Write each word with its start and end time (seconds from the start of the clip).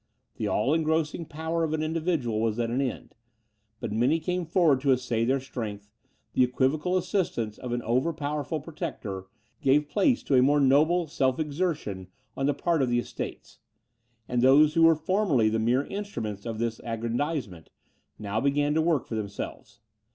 The 0.37 0.47
all 0.47 0.73
engrossing 0.73 1.27
power 1.27 1.63
of 1.63 1.73
an 1.73 1.83
individual 1.83 2.39
was 2.41 2.57
at 2.57 2.71
an 2.71 2.81
end, 2.81 3.13
but 3.79 3.91
many 3.91 4.19
came 4.19 4.45
forward 4.47 4.81
to 4.81 4.91
essay 4.91 5.25
their 5.25 5.39
strength; 5.39 5.91
the 6.33 6.43
equivocal 6.43 6.97
assistance 6.97 7.59
of 7.59 7.71
an 7.71 7.83
over 7.83 8.11
powerful 8.11 8.59
protector, 8.59 9.27
gave 9.61 9.87
place 9.91 10.23
to 10.23 10.33
a 10.33 10.41
more 10.41 10.59
noble 10.59 11.05
self 11.05 11.39
exertion 11.39 12.07
on 12.35 12.47
the 12.47 12.55
part 12.55 12.81
of 12.81 12.89
the 12.89 12.97
Estates; 12.97 13.59
and 14.27 14.41
those 14.41 14.73
who 14.73 14.81
were 14.81 14.95
formerly 14.95 15.49
the 15.49 15.59
mere 15.59 15.85
instruments 15.85 16.47
of 16.47 16.57
his 16.59 16.79
aggrandizement, 16.83 17.69
now 18.17 18.41
began 18.41 18.73
to 18.73 18.81
work 18.81 19.05
for 19.05 19.13
themselves. 19.13 19.81